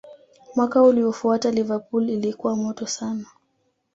[0.55, 3.25] mwaka uliofuata Liverpool ilikuwa moto sana